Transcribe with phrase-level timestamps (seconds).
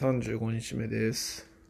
[0.00, 1.50] 35日目です。